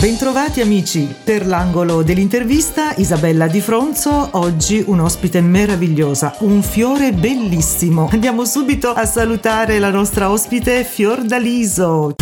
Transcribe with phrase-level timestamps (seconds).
[0.00, 8.08] Bentrovati amici, per l'angolo dell'intervista Isabella Di Fronzo, oggi un ospite meravigliosa, un fiore bellissimo.
[8.10, 12.14] Andiamo subito a salutare la nostra ospite Fiordaliso.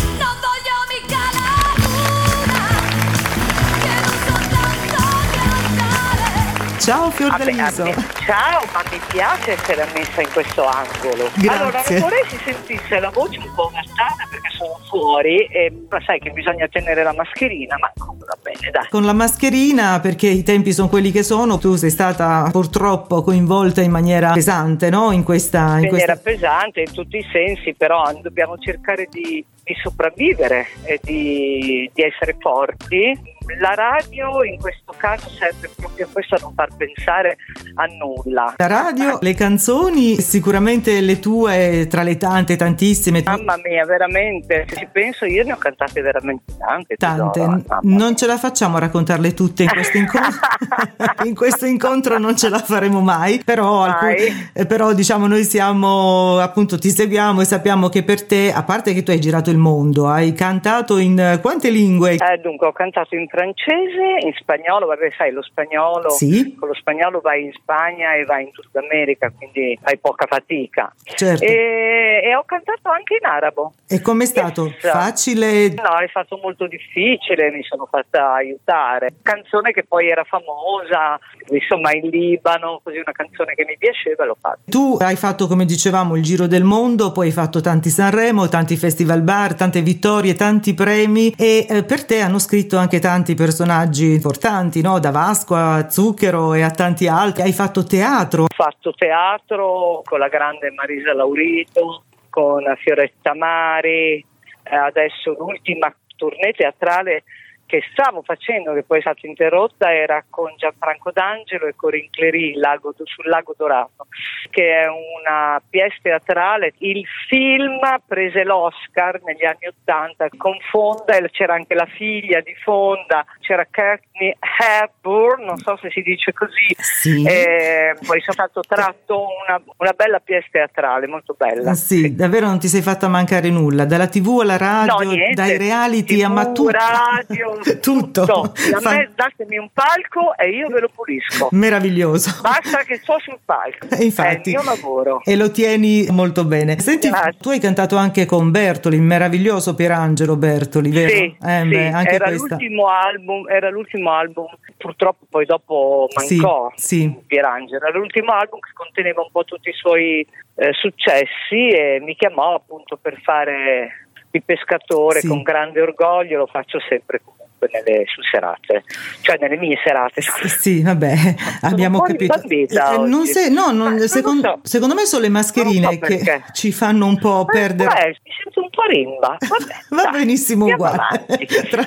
[6.89, 7.84] Ciao Fiordaliso.
[7.84, 11.29] Vabbè, ciao, ma mi piace essere messa in questo angolo.
[11.34, 11.50] Grazie.
[11.50, 16.00] Allora, non vorrei si sentisse la voce un po' nasale perché sono fuori e ma
[16.00, 18.89] sai che bisogna tenere la mascherina, ma va bene, dai.
[18.89, 23.82] Con la mascherina, perché i tempi sono quelli che sono, tu sei stata purtroppo coinvolta
[23.82, 25.13] in maniera pesante, no?
[25.13, 25.77] In questa...
[25.77, 26.46] In In maniera questa...
[26.49, 32.34] pesante in tutti i sensi, però dobbiamo cercare di, di sopravvivere e di, di essere
[32.41, 33.36] forti.
[33.56, 37.36] La radio in questo caso serve proprio a questo, a non far pensare
[37.74, 38.55] a nulla.
[38.56, 43.22] La radio, le canzoni, sicuramente le tue tra le tante, tantissime.
[43.24, 46.97] Mamma mia, veramente, se ci penso io ne ho cantate veramente tante.
[46.97, 50.40] Tante, mamma non ce la facciamo a raccontarle tutte in questo incontro.
[51.24, 54.50] in questo incontro non ce la faremo mai, però, alcun- Mai.
[54.52, 58.92] eh, però diciamo noi siamo appunto ti seguiamo e sappiamo che per te, a parte
[58.94, 62.14] che tu hai girato il mondo, hai cantato in eh, quante lingue?
[62.14, 66.56] Eh, dunque, ho cantato in francese, in spagnolo, vabbè, sai, lo spagnolo, Sì.
[66.58, 70.92] con lo spagnolo vai in Spagna e vai in Sud America, quindi fai poca fatica.
[71.05, 71.45] Certo.
[71.45, 73.75] E, e ho cantato anche in arabo.
[73.86, 74.67] E com'è stato?
[74.67, 74.91] Yes.
[74.91, 75.69] Facile?
[75.69, 79.14] No, è stato molto difficile, mi sono fatta aiutare.
[79.22, 81.19] Canzone che poi era famosa,
[81.50, 84.58] insomma in Libano, così una canzone che mi piaceva, l'ho fatta.
[84.67, 88.77] Tu hai fatto, come dicevamo, il giro del mondo, poi hai fatto tanti Sanremo, tanti
[88.77, 94.12] festival bar, tante vittorie, tanti premi e eh, per te hanno scritto anche tanti personaggi
[94.12, 94.98] importanti, no?
[94.98, 97.42] Da Vasco a Zucchero e a tanti altri.
[97.42, 98.44] Hai fatto teatro.
[98.44, 104.24] Ho fatto teatro con la grande Marisa Laurito, con Fioretta Mari,
[104.62, 107.24] adesso l'ultima tournée teatrale
[107.69, 112.55] che stavo facendo, che poi è stata interrotta, era con Gianfranco D'Angelo e Corinne Clery
[112.55, 114.06] Lago- sul Lago Dorato,
[114.48, 116.73] che è una pièce teatrale.
[116.79, 123.27] Il film prese l'Oscar negli anni Ottanta con Fonda, c'era anche la figlia di Fonda,
[123.40, 127.23] c'era Courtney Hepburn, non so se si dice così, Sì.
[127.27, 131.71] eh, poi sono stato tratto una, una bella pièce teatrale, molto bella.
[131.73, 135.56] Ah, Sì, davvero non ti sei fatta mancare nulla, dalla tv alla radio, No, dai
[135.59, 136.71] reality a TV, ma tutto.
[136.71, 138.23] radio, tutto.
[138.23, 141.49] A Fa- me datemi un palco e io ve lo pulisco.
[141.53, 142.41] Meraviglioso.
[142.43, 143.87] Basta che sto sul palco.
[143.91, 145.21] E infatti, È il mio lavoro.
[145.25, 146.79] E lo tieni molto bene.
[146.79, 147.37] Senti, Grazie.
[147.41, 151.09] tu hai cantato anche con Bertoli, il meraviglioso Pierangelo Bertoli, vero?
[151.09, 152.57] Sì, Eh, sì, beh, anche era, questa.
[152.57, 157.17] l'ultimo album, era l'ultimo album, purtroppo poi dopo mancò Sì, sì.
[157.27, 160.27] Pierangelo, era l'ultimo album che conteneva un po' tutti i suoi
[160.57, 165.29] eh, successi e mi chiamò appunto per fare il pescatore Sì.
[165.29, 167.38] con grande orgoglio, lo faccio sempre comunque
[167.73, 168.85] nelle sue serate,
[169.23, 170.21] cioè nelle mie serate.
[170.23, 170.49] scusa.
[170.59, 171.15] Sì, vabbè,
[171.63, 172.41] abbiamo capito.
[172.49, 172.67] Eh,
[173.07, 174.69] non se- no, non- Eh, non secondo, so.
[174.69, 177.91] secondo me sono le mascherine so che ci fanno un po' perdere.
[177.91, 179.37] Eh, mi sento un po' rimba.
[179.49, 181.27] Vabbè, Va dai, benissimo uguale.
[181.69, 181.87] Tra,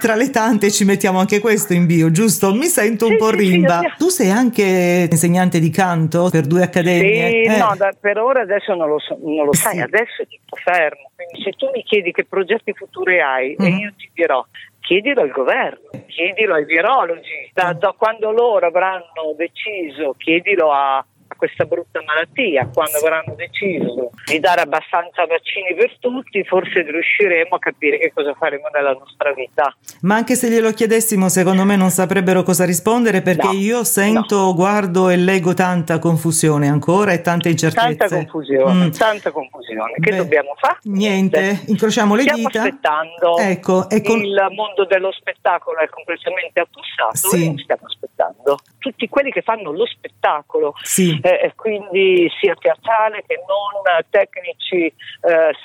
[0.00, 2.52] tra le tante ci mettiamo anche questo in bio, giusto?
[2.54, 3.74] Mi sento un Sì, po' sì, sì, rimba.
[3.74, 3.94] andiamo.
[3.98, 7.28] tu sei anche insegnante di canto per due accademie?
[7.30, 9.80] Sì, Eh, no, da- per ora adesso non lo, so, non lo sai, Sì.
[9.80, 11.10] adesso tutto fermo.
[11.14, 13.78] Quindi se tu mi chiedi che progetti futuri hai e Mhm.
[13.78, 14.44] io ti dirò,
[14.92, 21.02] chiedilo al governo, chiedilo ai virologi, da, da quando loro avranno deciso, chiedilo a,
[21.42, 27.58] questa brutta malattia, quando avranno deciso di dare abbastanza vaccini per tutti, forse riusciremo a
[27.58, 29.74] capire che cosa faremo nella nostra vita.
[30.02, 34.54] Ma anche se glielo chiedessimo, secondo me non saprebbero cosa rispondere perché No, io sento,
[34.54, 37.96] guardo e leggo tanta confusione ancora e tante incertezze.
[37.96, 38.90] Tanta confusione, Mm.
[38.92, 39.94] tanta confusione.
[39.98, 40.78] Che Beh, dobbiamo fare?
[40.84, 42.62] Niente, incrociamo le Stiamo dita.
[42.62, 43.38] aspettando.
[43.38, 47.48] Ecco, con- Il mondo dello spettacolo è completamente affossato Sì.
[47.52, 48.58] e stiamo aspettando.
[48.78, 51.18] Tutti quelli che fanno lo spettacolo, Sì.
[51.22, 54.94] eh, e quindi sia teatrale che non tecnici, eh,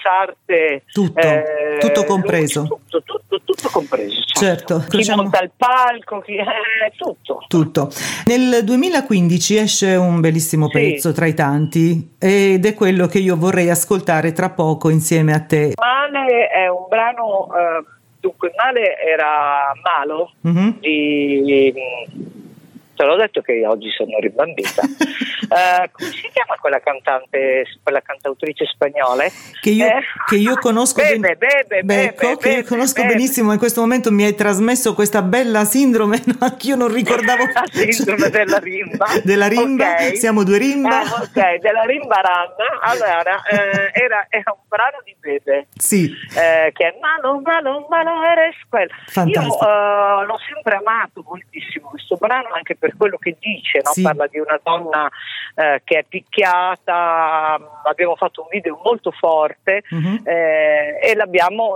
[0.01, 2.61] sarte, Tutto, eh, tutto compreso.
[2.61, 4.22] luci, Tutto, tutto, tutto compreso.
[4.25, 6.46] Certo, Chi crociamo- monta il palco, chi, eh,
[6.96, 7.43] tutto.
[7.47, 7.90] Tutto.
[8.25, 10.72] Nel 2015 esce un bellissimo Sì.
[10.73, 15.40] pezzo tra i tanti ed è quello che io vorrei ascoltare tra poco insieme a
[15.43, 15.73] te.
[15.75, 17.84] Male è un brano, eh,
[18.19, 20.79] dunque Male era Malo Mhm.
[20.79, 21.73] di...
[22.97, 24.82] Te l'ho detto che oggi sono ribambita.
[25.49, 29.23] Eh, come si chiama quella cantante, quella cantautrice spagnola?
[29.61, 30.02] Che io, Eh?
[30.26, 34.26] che io conosco Bebe, ben- bebe, bebe, che io conosco benissimo in questo momento mi
[34.26, 39.05] hai trasmesso questa bella sindrome no, anch'io non ricordavo La sindrome della rimba.
[39.23, 40.17] della rimba Ok.
[40.17, 42.82] siamo due rimba Eh, ok, della rimba randa.
[42.82, 46.14] Allora, eh, era, era un brano di Bebe, sì.
[46.38, 48.94] eh, che è Malo, Malo, Malo, eres quello.
[49.26, 53.91] Io uh, l'ho sempre amato moltissimo questo brano, anche per quello che dice, no?
[53.91, 54.03] sì.
[54.03, 55.09] parla di una donna
[55.56, 60.22] eh, che è picchiata, abbiamo fatto un video molto forte uh-huh.
[60.24, 61.74] eh, e abbiamo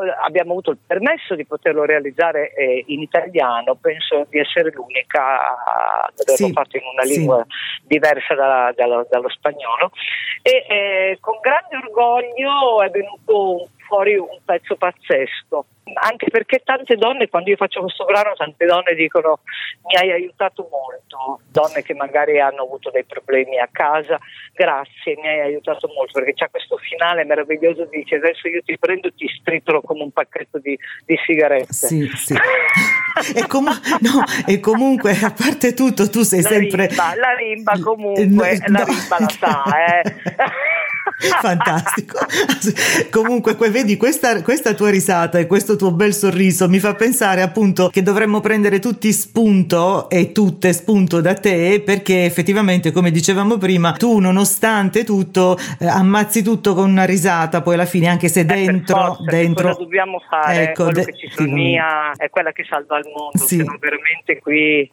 [0.52, 5.56] avuto il permesso di poterlo realizzare eh, in italiano, penso di essere l'unica
[6.06, 6.52] ad averlo sì.
[6.52, 7.44] fatto in una lingua
[7.82, 9.92] diversa da, da, dallo spagnolo
[10.44, 17.28] e eh, con grande orgoglio è venuto fuori un pezzo pazzesco anche perché tante donne,
[17.28, 19.40] quando io faccio questo brano, tante donne dicono
[19.88, 24.20] mi hai aiutato molto, donne che magari hanno avuto dei problemi a casa,
[24.54, 29.08] grazie, mi hai aiutato molto, perché c'è questo finale meraviglioso, dice adesso io ti prendo
[29.08, 31.74] e ti stritolo come un pacchetto di, di sigarette.
[31.74, 32.36] Sì, sì.
[33.36, 36.88] e, com- no, e, comunque, a parte tutto, tu sei la sempre...
[36.88, 40.70] Rimba, la rimba comunque, no, la rimba la sa, eh.
[41.42, 42.20] Fantastico.
[43.10, 47.90] Comunque, vedi, questa, questa, tua risata e questo tuo bel sorriso mi fa pensare appunto
[47.90, 53.94] che dovremmo prendere tutti spunto e tutte spunto da te perché effettivamente, come dicevamo prima,
[53.94, 59.16] tu nonostante tutto eh, ammazzi tutto con una risata, poi alla fine anche se dentro...
[59.16, 60.70] Forza, dentro cosa dobbiamo fare?
[60.70, 62.24] Ecco, quello de- che ci somiglia sì.
[62.24, 63.58] è quella che salva il mondo, sì.
[63.58, 64.90] veramente qui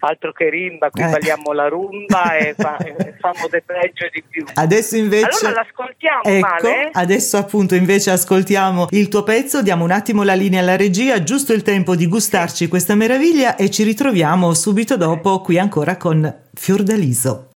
[0.00, 1.08] altro che rimba, qui eh.
[1.08, 2.76] balliamo la rumba e, fa,
[3.18, 4.44] famo de peggio di più.
[4.54, 5.46] Adesso invece...
[5.46, 6.90] Allora l'ascoltiamo ecco, male?
[6.92, 11.52] Adesso appunto invece ascoltiamo il tuo pezzo, diamo un attimo la linea alla regia, giusto
[11.52, 17.50] il tempo di gustarci questa meraviglia e ci ritroviamo subito dopo qui ancora con Fiordaliso.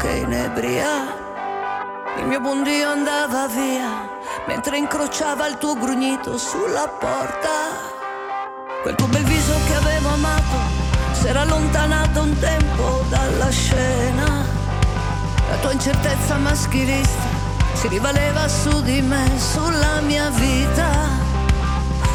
[0.00, 1.22] Che inebria.
[2.18, 4.08] Il mio buon Dio andava via
[4.46, 7.92] mentre incrociava il tuo grugnito sulla porta.
[8.82, 10.56] Quel tuo bel viso che avevo amato
[11.12, 14.44] si era allontanato un tempo dalla scena.
[15.50, 17.22] La tua incertezza maschilista
[17.74, 20.88] si rivaleva su di me, sulla mia vita.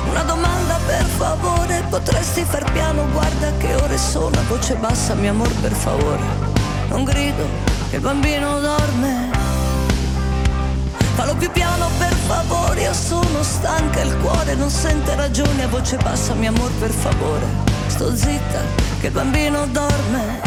[0.10, 5.54] Una domanda per favore, potresti far piano, guarda che ore sono, voce bassa, mio amor
[5.62, 6.60] per favore
[6.90, 7.48] non grido,
[7.92, 9.30] il bambino dorme.
[11.16, 15.98] Fallo più piano per favore, io sono stanca, il cuore non sente ragione, a voce
[15.98, 17.46] bassa, mio amor per favore.
[17.88, 18.62] Sto zitta,
[19.00, 20.42] che il bambino dorme.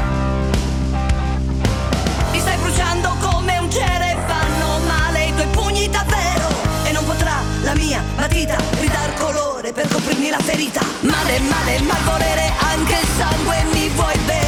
[2.30, 6.48] Mi stai bruciando come un cere, fanno male i tuoi pugni davvero.
[6.84, 7.34] E non potrà
[7.64, 10.80] la mia matita ridar colore per coprirmi la ferita.
[11.00, 14.41] Male, male, mal volere, anche il sangue mi vuoi bere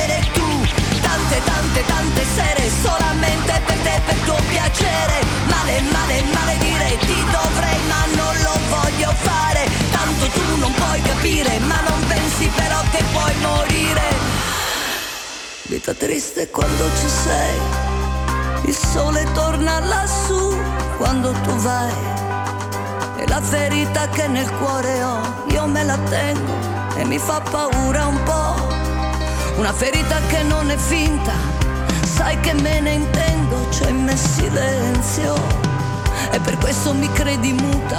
[1.25, 5.25] tante, tante, tante sere solamente per te, per tuo piacere.
[5.47, 9.69] Male, male, male dire ti dovrei, ma non lo voglio fare.
[9.91, 14.03] Tanto tu non puoi capire, ma non pensi però che puoi morire.
[15.63, 17.59] Vita triste quando ci sei,
[18.67, 20.57] il sole torna lassù
[20.99, 21.93] quando tu vai.
[23.17, 26.53] E la ferita che nel cuore ho, io me la tengo
[26.97, 28.64] e mi fa paura un po'
[29.57, 31.33] una ferita che non è finta,
[32.03, 35.35] sai che me ne intendo, c'è in me silenzio
[36.31, 37.99] e per questo mi credi muta,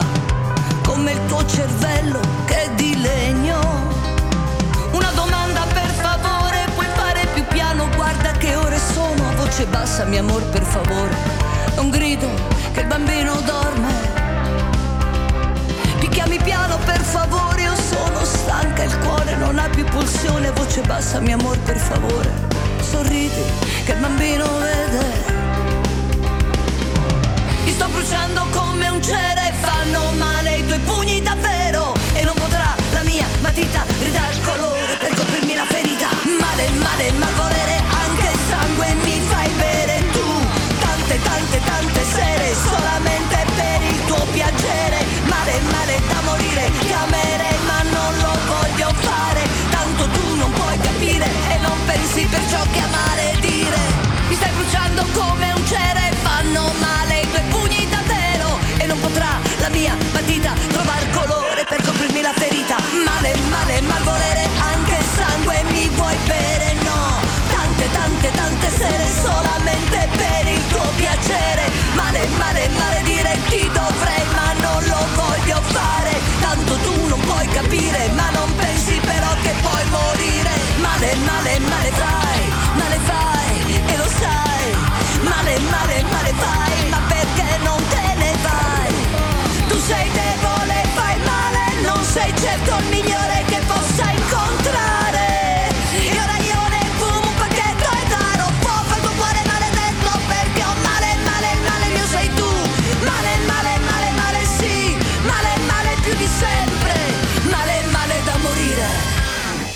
[0.83, 3.59] come il tuo cervello che è di legno.
[4.91, 10.03] Una domanda per favore, puoi fare più piano, guarda che ore sono, a voce bassa,
[10.03, 11.15] mio amor per favore,
[11.75, 12.27] non grido
[12.73, 13.84] che il bambino dorme.
[18.85, 22.29] Il cuore non ha più pulsione, voce bassa, mio amor per favore.
[22.81, 23.43] Sorridi
[23.83, 25.33] che il bambino vede.
[27.63, 31.14] Mi sto bruciando come un cere, fanno male i tuoi pugni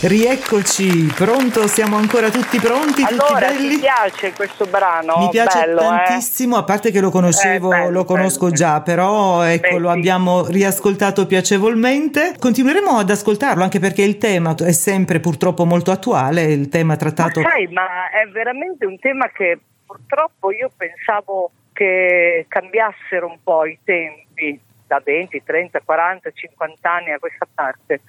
[0.01, 1.67] Rieccoci, pronto?
[1.67, 3.03] Siamo ancora tutti pronti?
[3.03, 3.67] Allora, tutti belli?
[3.67, 5.17] mi piace questo brano?
[5.17, 6.59] Mi piace bello, tantissimo, eh?
[6.59, 8.55] a parte che lo conoscevo, Eh, bello, lo conosco bello.
[8.55, 12.35] già, però ecco, lo abbiamo riascoltato piacevolmente.
[12.39, 17.41] Continueremo ad ascoltarlo anche perché il tema è sempre purtroppo molto attuale, il tema trattato
[17.41, 23.65] Ma sai, ma è veramente un tema che purtroppo io pensavo che cambiassero un po'
[23.65, 28.01] i tempi da 20, 30, 40, 50 anni a questa parte.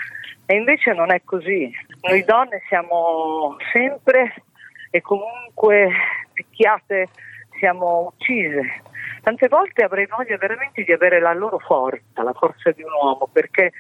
[0.51, 1.71] E invece non è così.
[2.01, 4.35] Noi donne siamo sempre
[4.91, 5.93] e comunque
[6.33, 7.07] picchiate,
[7.61, 8.83] siamo uccise.
[9.23, 13.29] Tante volte avrei voglia veramente di avere la loro forza, la forza di un uomo,
[13.33, 13.71] perché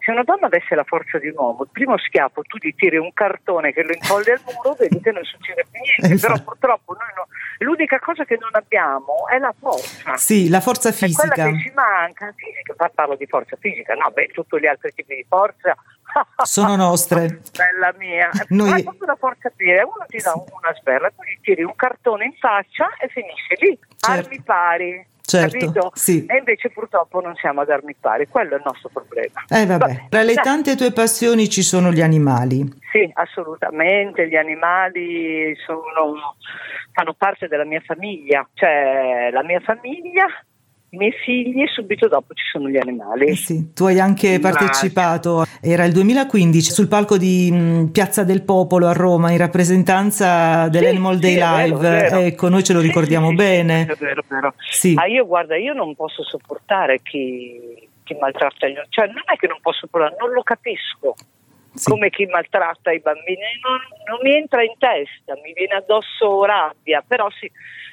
[0.00, 2.98] se una donna avesse la forza di un uomo, il primo schiaffo tu gli tiri
[2.98, 6.14] un cartone che lo incolli al muro, vedi che non succede più niente.
[6.14, 6.32] Esatto.
[6.34, 7.26] Però purtroppo noi no-
[7.60, 10.16] l'unica cosa che non abbiamo è la forza.
[10.18, 11.44] Sì, la forza È quella fisica.
[11.48, 15.14] che ci manca, fisica, pa- parlo di forza fisica, no, beh, tutti gli altri tipi
[15.14, 15.74] di forza
[16.42, 17.40] Sono nostre.
[17.56, 21.22] Bella mia, Noi- ma è proprio una forza fisica, uno ti dà una sberla, tu
[21.22, 24.26] gli tiri un cartone in faccia e finisce lì, Certo.
[24.26, 25.06] armi pari.
[25.28, 26.24] Certo, sì.
[26.24, 29.44] E invece purtroppo non siamo ad armi pari, quello è il nostro problema.
[29.50, 32.66] Eh vabbè, tra le tante tue passioni ci sono gli animali.
[32.90, 36.36] Sì, assolutamente, gli animali sono,
[36.92, 40.24] fanno parte della mia famiglia, cioè la mia famiglia,
[40.90, 43.26] i miei figli e subito dopo ci sono gli animali.
[43.26, 48.42] Eh sì, tu hai anche partecipato, era il 2015, sul palco di mh, Piazza del
[48.42, 51.76] Popolo a Roma in rappresentanza dell'Animal Sì, Day sì, vero, Live.
[51.76, 52.18] è vero.
[52.20, 53.82] Ecco, noi ce lo Sì, ricordiamo sì, sì, bene.
[53.86, 54.54] È vero, vero.
[54.70, 54.94] Sì.
[54.96, 59.46] Ah, io guarda, io non posso sopportare chi, chi maltratta gli cioè non è che
[59.46, 61.14] non posso sopportare, non lo capisco.
[61.78, 61.90] Sì.
[61.90, 67.02] Come chi maltratta i bambini, non, non mi entra in testa, mi viene addosso rabbia,
[67.06, 67.50] però sì,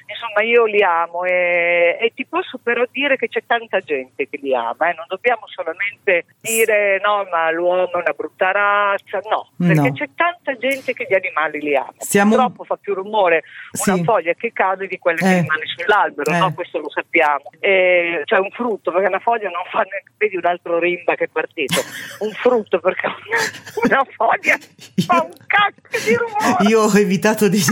[0.08, 4.38] insomma io li amo e, e ti posso però dire che c'è tanta gente che
[4.42, 9.50] li ama, eh, non dobbiamo solamente dire no ma l'uomo è una brutta razza, no,
[9.56, 9.92] perché No.
[9.92, 13.42] c'è tanta gente che gli animali li ama, Siamo- purtroppo fa più rumore
[13.86, 14.04] una Sì.
[14.04, 15.40] foglia che cade di quelle che Eh.
[15.40, 16.38] rimane sull'albero, Eh.
[16.38, 16.54] no?
[16.54, 17.50] questo lo sappiamo.
[17.60, 21.24] E, cioè un frutto, perché una foglia non fa neanche, vedi un altro rimba che
[21.24, 21.74] è partito,
[22.20, 23.06] un frutto perché
[23.84, 24.58] una, foglia
[25.06, 26.68] fa un cacchio di rumore.
[26.68, 27.62] Io ho evitato di,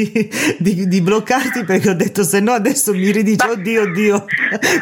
[0.58, 4.24] di- di bloccarti perché ho detto se no adesso mi ridice oddio oddio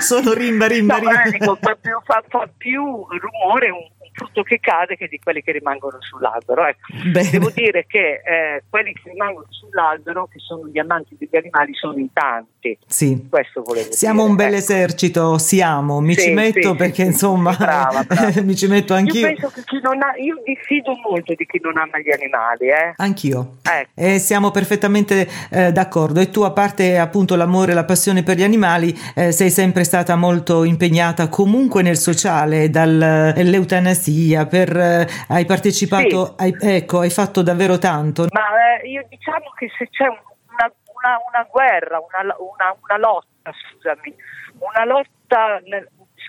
[0.01, 1.23] sono rimba rimba No, rimba.
[1.31, 5.53] dico, fa, più, fa- fa più rumore un frutto che cade che di quelli che
[5.53, 6.67] rimangono sull'albero.
[6.67, 7.31] ecco.
[7.31, 11.99] Devo dire che eh, quelli che rimangono sull'albero, che sono gli amanti degli animali, sono
[11.99, 12.79] in tanti.
[12.87, 13.27] Sì.
[13.29, 14.31] Questo volevo Siamo dire.
[14.31, 14.57] un bel ecco.
[14.57, 18.41] esercito, siamo, mi Sì, ci metto sì, perché sì, insomma brava, brava.
[18.43, 19.21] mi ci metto anch'io.
[19.29, 22.69] Io penso che chi non ha, io diffido molto di chi non ama gli animali,
[22.69, 22.95] eh.
[22.97, 23.57] Anch'io.
[23.63, 23.91] Ecco.
[23.95, 26.21] E siamo perfettamente eh, d'accordo.
[26.21, 29.85] E tu, a parte appunto l'amore e la passione per gli animali, eh, sei sempre
[29.85, 34.02] stata molto impegnata comunque nel sociale, dall'eutanasia,
[34.47, 38.27] per, eh, hai partecipato, hai- ecco, hai fatto davvero tanto.
[38.31, 40.19] Ma eh, io diciamo che se c'è un-
[40.53, 44.15] una, una- una guerra, una, una- una lotta, scusami,
[44.59, 45.61] una lotta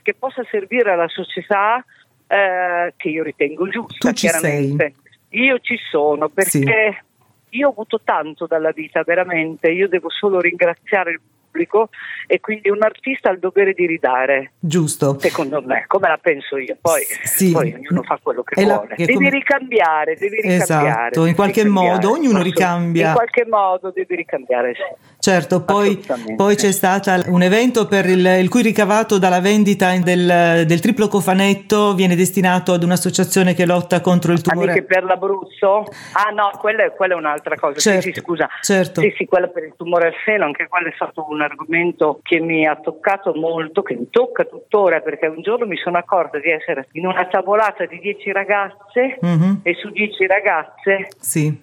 [0.03, 1.83] che possa servire alla società,
[2.27, 4.93] eh, che io ritengo giusta, Tu ci chiaramente.
[5.29, 7.57] Io ci sono perché Sì.
[7.57, 9.69] io ho avuto tanto dalla vita, veramente.
[9.71, 11.21] Io devo solo ringraziare il
[11.53, 11.89] pubblico
[12.25, 14.53] e quindi un artista ha il dovere di ridare.
[14.59, 15.17] Giusto.
[15.19, 17.51] Secondo me, come la penso io, poi, Sì.
[17.51, 18.95] poi ognuno fa quello che È la- vuole.
[18.95, 20.63] che devi come- ricambiare, devi ricambiare.
[20.63, 21.93] Esatto, in qualche ricambiare.
[21.95, 23.07] modo, ognuno ricambia.
[23.09, 24.81] In qualche modo devi ricambiare, sì.
[25.19, 26.03] Certo, poi,
[26.35, 31.07] poi c'è stato un evento per il, il cui ricavato dalla vendita del, del triplo
[31.07, 34.71] cofanetto viene destinato ad un'associazione che lotta contro il tumore.
[34.71, 35.85] Amiche per l'Abruzzo?
[36.13, 37.79] Ah no, quella è, quella è un'altra cosa.
[37.79, 38.49] Sì, Certo, sì, scusa.
[38.61, 39.01] certo.
[39.01, 42.39] Sì, sì, quella per il tumore al seno, anche quello è stato un argomento che
[42.39, 46.49] mi ha toccato molto, che mi tocca tuttora, perché un giorno mi sono accorta di
[46.49, 49.59] essere in una tavolata di 10 ragazze Mhm.
[49.63, 51.55] e su 10 ragazze Sì,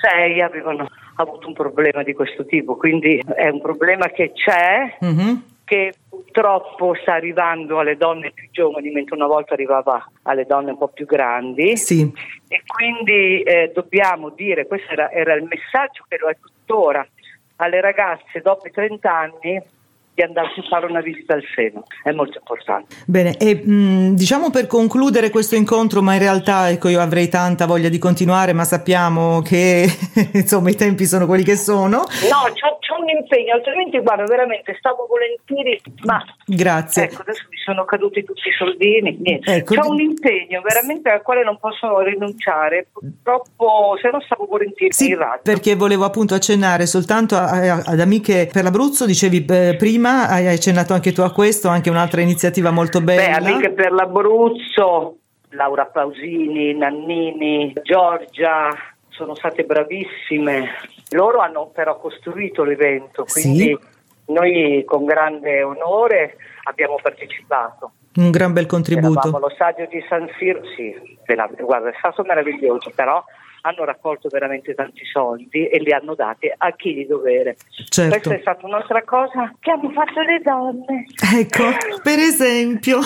[0.00, 5.42] 6 avevano avuto un problema di questo tipo, quindi è un problema che c'è, Mhm.
[5.64, 10.78] che purtroppo sta arrivando alle donne più giovani, mentre una volta arrivava alle donne un
[10.78, 11.76] po' più grandi.
[11.76, 12.10] sì,
[12.48, 17.06] E quindi eh, dobbiamo dire, questo era, era il messaggio che lo è tuttora,
[17.58, 19.62] alle ragazze dopo i 30 anni
[20.18, 22.96] di andarsi a fare una visita al seno, è molto importante.
[23.06, 27.66] Bene, e mh, diciamo per concludere questo incontro, ma in realtà ecco io avrei tanta
[27.66, 29.86] voglia di continuare, ma sappiamo che
[30.34, 31.98] insomma i tempi sono quelli che sono.
[31.98, 37.04] No, c'ho, c'ho un impegno, altrimenti guarda, veramente stavo volentieri, ma Grazie.
[37.04, 39.52] ecco, adesso mi sono caduti tutti i soldini, niente.
[39.54, 44.92] Ecco, di- un impegno veramente al quale non posso rinunciare, purtroppo se no stavo volentieri
[44.92, 50.28] Sì, perché volevo appunto accennare soltanto a- a- ad amiche per l'Abruzzo, dicevi eh, prima,
[50.28, 53.36] hai accennato anche tu a questo, anche un'altra iniziativa molto Beh, bella.
[53.36, 55.16] amiche per l'Abruzzo,
[55.50, 58.68] Laura Pausini, Nannini, Giorgia,
[59.18, 60.68] sono state bravissime.
[61.10, 63.78] Loro hanno però costruito l'evento, quindi Sì.
[64.32, 67.90] noi con grande onore abbiamo partecipato.
[68.14, 69.36] Un gran bel Eravamo contributo.
[69.36, 71.18] allo stadio di San Siro, sì,
[71.60, 73.22] guarda, è stato meraviglioso, però
[73.62, 77.56] hanno raccolto veramente tanti soldi e li hanno dati a chi di dovere.
[77.88, 78.10] Certo.
[78.10, 81.06] Questa è stata un'altra cosa che hanno fatto le donne.
[81.38, 81.64] Ecco,
[82.02, 82.98] per esempio,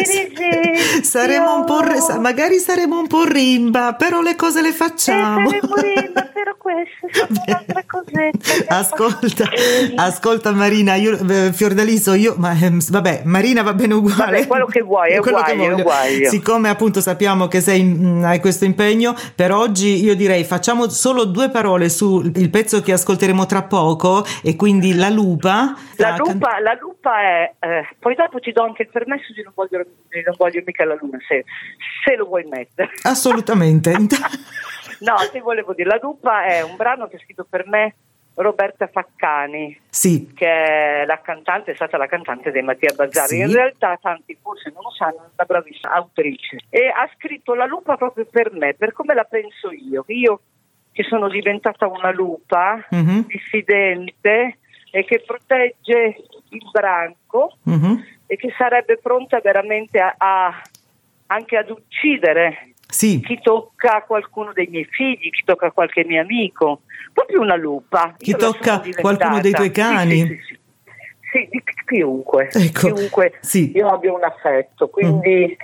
[0.00, 1.02] esempio.
[1.02, 5.50] saremo un po' re- magari saremo un po' rimba, però le cose le facciamo.
[5.50, 8.52] Eh, saremo rimba, però questa è stata un'altra cosetta.
[8.52, 9.48] che Ascolta,
[9.96, 14.16] ascolta Marina, io, eh, Fiordaliso, io, ma ehm, vabbè, Marina va bene uguale.
[14.16, 16.28] Vabbè, quello che vuoi, è Quello che uguale, è voglio.
[16.28, 21.24] Siccome appunto sappiamo che sei, mh, hai questo impegno, per oggi io direi facciamo solo
[21.24, 25.74] due parole sul pezzo che ascolteremo tra poco e quindi La Lupa.
[25.96, 29.42] La Ah, lupa, la lupa è, eh, poi dopo ti do anche il permesso di
[29.42, 31.44] non voglio, di non voglio mica la luna, se,
[32.04, 32.90] se lo vuoi mettere.
[33.02, 33.92] Assolutamente.
[35.02, 37.94] No, ti volevo dire, La Lupa è un brano che ha scritto per me
[38.34, 43.36] Roberta Faccani, sì, che è la cantante, è stata la cantante dei Mattia Bazzari.
[43.36, 43.40] Sì.
[43.40, 46.58] In realtà tanti forse non lo sanno, è una bravissima autrice.
[46.70, 50.04] E ha scritto La Lupa proprio per me, per come la penso io.
[50.08, 50.40] Io
[50.92, 53.26] che sono diventata una lupa, Mhm.
[53.26, 54.58] dissidente,
[54.94, 56.16] e che protegge
[56.50, 58.04] il branco mhm.
[58.26, 60.62] e che sarebbe pronta veramente a, a-
[61.28, 66.82] anche ad uccidere sì, chi tocca qualcuno dei miei figli, chi tocca qualche mio amico,
[67.12, 68.14] proprio una lupa.
[68.18, 70.18] Chi Io tocca qualcuno dei tuoi cani?
[70.18, 70.60] Sì, sì, sì.
[71.32, 71.48] Sì,
[71.86, 73.32] chiunque, Ecco, chiunque.
[73.56, 73.74] Mm.
[73.74, 75.56] io abbia un affetto, quindi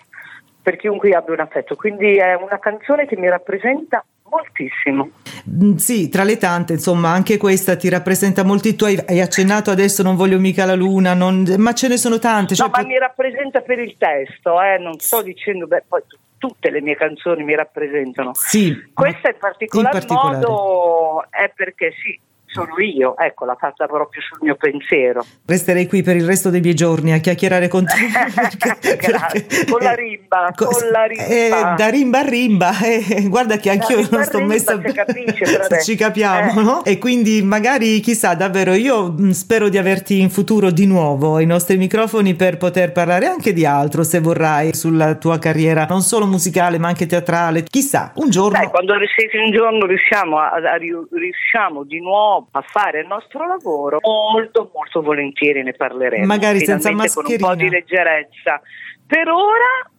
[0.62, 5.10] per chiunque io abbia un affetto, quindi è una canzone che mi rappresenta moltissimo.
[5.50, 8.76] Mm, Sì, tra le tante, insomma, anche questa ti rappresenta molti.
[8.76, 12.18] Tu hai, hai accennato adesso, non voglio mica la luna, non- ma ce ne sono
[12.18, 12.54] tante.
[12.54, 16.00] cioè no, ma mi rappresenta per il testo, eh, non sto dicendo, beh, poi
[16.38, 18.32] tutte le mie canzoni mi rappresentano.
[18.34, 20.36] Sì, Questa in particolar in particolare.
[20.36, 25.24] modo è perché sì, sono io, ecco, l'ha fatta proprio sul mio pensiero.
[25.46, 27.94] Resterei qui per il resto dei miei giorni a chiacchierare con te.
[28.96, 29.64] Grazie.
[29.70, 31.26] Con la rimba, con la rimba.
[31.26, 35.82] eh, da rimba a rimba, eh, guarda che anch'io non sto messa dai.
[35.82, 36.62] ci capiamo, Eh.
[36.64, 36.84] no?
[36.84, 41.46] E quindi magari chissà, davvero io mh, spero di averti in futuro di nuovo ai
[41.46, 46.26] nostri microfoni per poter parlare anche di altro, se vorrai, sulla tua carriera, non solo
[46.26, 47.62] musicale ma anche teatrale.
[47.64, 53.00] Chissà, un giorno Dai, quando un giorno riusciamo, a, a- riusciamo di nuovo a fare
[53.00, 56.26] il nostro lavoro, molto molto volentieri ne parleremo.
[56.26, 57.70] Magari senza Finalmente con un po' mascherina.
[57.70, 58.60] di leggerezza.
[59.06, 59.90] Per ora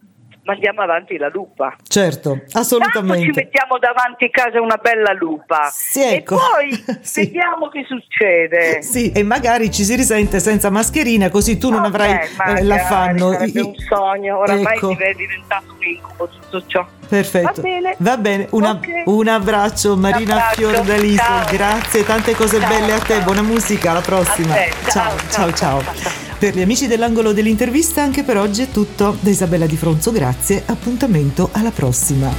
[0.50, 1.74] mandiamo avanti la lupa.
[1.86, 3.32] Certo, Tanto ci assolutamente.
[3.42, 6.34] mettiamo davanti a casa una bella lupa Sì, ecco.
[6.34, 7.20] e poi Sì.
[7.24, 8.82] vediamo che succede.
[8.82, 12.66] Sì, e magari ci si risente senza mascherina, così tu non Ok, avrai eh, magari,
[12.66, 13.32] l'affanno.
[13.32, 14.96] Sarebbe I- un sogno, oramai Ecco.
[14.98, 16.86] è diventato un incubo tutto ciò.
[17.08, 17.52] Perfetto.
[17.54, 17.94] Va bene.
[17.98, 18.86] Va bene, una- Ok.
[19.06, 20.68] un abbraccio Marina abbraccio.
[20.68, 21.46] Fiordaliso, Ciao.
[21.50, 23.22] grazie, tante cose Ciao, belle a te, ciao.
[23.24, 24.54] buona musica, alla prossima.
[24.88, 25.16] Ciao.
[25.30, 26.29] ciao, ciao.
[26.40, 29.14] Per gli amici dell'angolo dell'intervista anche per oggi è tutto.
[29.20, 32.32] Da Isabella Di Fronzo, grazie, appuntamento alla prossima.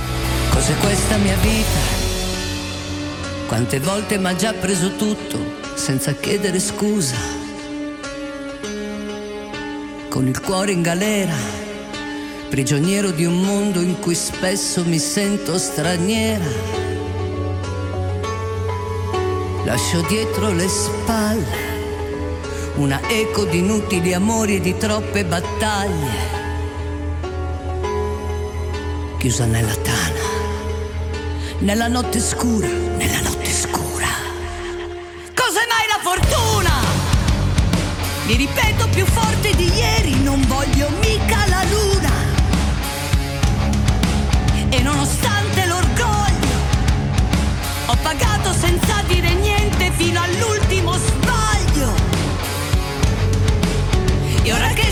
[0.49, 1.77] Cos'è questa mia vita?
[3.45, 5.37] Quante volte m'ha già preso tutto
[5.75, 7.15] senza chiedere scusa.
[10.09, 11.35] Con il cuore in galera,
[12.49, 16.49] prigioniero di un mondo in cui spesso mi sento straniera.
[19.63, 21.70] Lascio dietro le spalle
[22.75, 26.39] una eco di inutili amori e di troppe battaglie.
[29.17, 30.21] Chiusa nella tana
[31.61, 34.07] nella notte scura, nella notte scura.
[35.35, 36.71] Cos'è mai la fortuna?
[38.25, 42.11] Mi ripeto più forte di ieri, non voglio mica la luna.
[44.69, 46.57] E nonostante l'orgoglio,
[47.85, 49.20] ho pagato senza dire
[54.51, 54.91] E ora che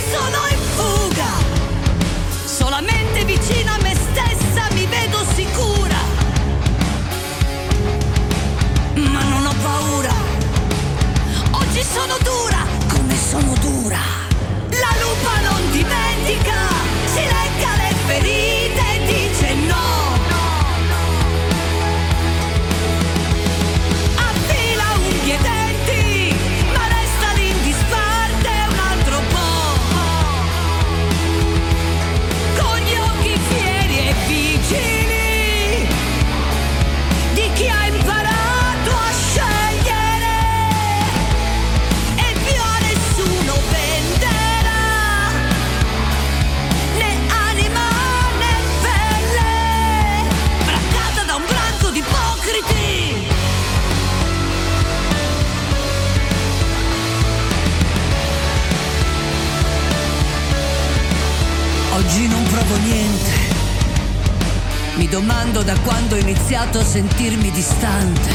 [65.70, 68.32] da quando ho iniziato a sentirmi distante.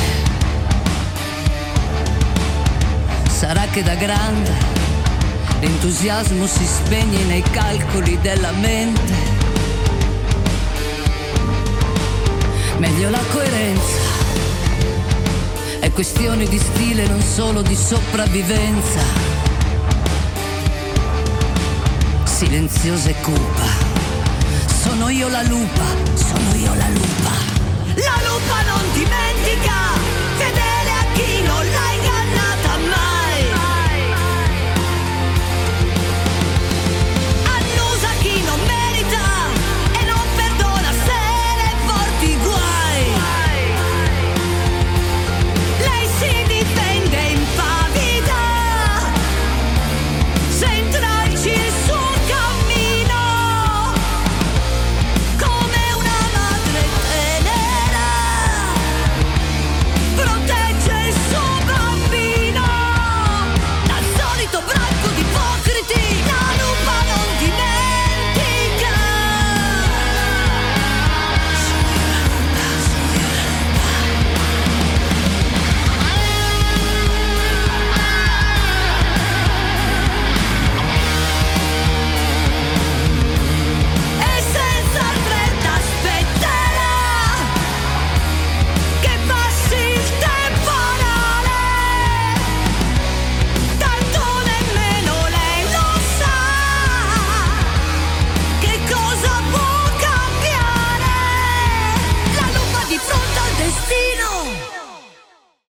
[3.28, 4.52] Sarà che da grande
[5.58, 9.14] l'entusiasmo si spegne nei calcoli della mente.
[12.78, 14.02] Meglio la coerenza.
[15.80, 19.00] È questione di stile, non solo di sopravvivenza.
[22.22, 23.93] Silenziosa e cupa
[24.84, 27.32] sono io la lupa, sono io la lupa.
[27.94, 29.76] La lupa non dimentica,
[30.36, 31.93] fedele a chi non l'ha